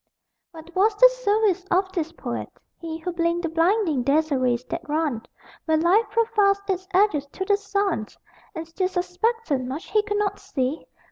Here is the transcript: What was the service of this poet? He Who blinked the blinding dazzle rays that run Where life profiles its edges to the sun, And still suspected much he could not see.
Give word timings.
What 0.49 0.75
was 0.75 0.95
the 0.95 1.09
service 1.09 1.63
of 1.69 1.91
this 1.91 2.11
poet? 2.11 2.49
He 2.79 2.97
Who 2.97 3.11
blinked 3.13 3.43
the 3.43 3.49
blinding 3.49 4.01
dazzle 4.01 4.39
rays 4.39 4.65
that 4.71 4.89
run 4.89 5.21
Where 5.65 5.77
life 5.77 6.09
profiles 6.09 6.59
its 6.67 6.87
edges 6.91 7.27
to 7.27 7.45
the 7.45 7.55
sun, 7.55 8.07
And 8.55 8.67
still 8.67 8.87
suspected 8.87 9.61
much 9.63 9.91
he 9.91 10.01
could 10.01 10.17
not 10.17 10.39
see. 10.39 10.87